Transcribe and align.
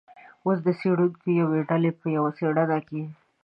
اوس 0.45 0.57
د 0.65 0.67
څیړونکو 0.79 1.27
یوې 1.41 1.59
ډلې 1.69 1.91
په 1.99 2.05
یوه 2.15 2.29
څیړنه 2.37 2.77
کې 2.87 3.01